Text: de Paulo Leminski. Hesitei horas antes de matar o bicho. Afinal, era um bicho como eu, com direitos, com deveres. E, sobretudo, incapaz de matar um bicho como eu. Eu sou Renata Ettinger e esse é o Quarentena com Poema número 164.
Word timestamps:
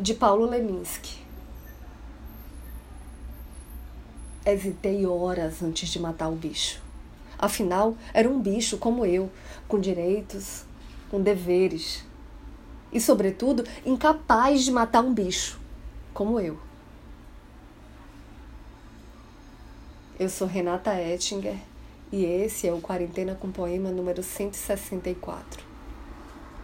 de 0.00 0.14
Paulo 0.14 0.46
Leminski. 0.46 1.18
Hesitei 4.46 5.04
horas 5.04 5.60
antes 5.60 5.88
de 5.88 5.98
matar 5.98 6.28
o 6.28 6.36
bicho. 6.36 6.80
Afinal, 7.36 7.96
era 8.14 8.28
um 8.28 8.40
bicho 8.40 8.78
como 8.78 9.04
eu, 9.04 9.30
com 9.66 9.78
direitos, 9.78 10.64
com 11.10 11.20
deveres. 11.20 12.04
E, 12.92 13.00
sobretudo, 13.00 13.64
incapaz 13.84 14.62
de 14.62 14.70
matar 14.70 15.02
um 15.02 15.12
bicho 15.12 15.60
como 16.14 16.38
eu. 16.38 16.58
Eu 20.18 20.28
sou 20.28 20.46
Renata 20.46 20.94
Ettinger 20.94 21.56
e 22.10 22.24
esse 22.24 22.66
é 22.66 22.72
o 22.72 22.80
Quarentena 22.80 23.34
com 23.34 23.52
Poema 23.52 23.90
número 23.90 24.22
164. 24.22 25.67